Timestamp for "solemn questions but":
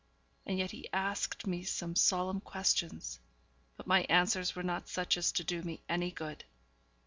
1.95-3.85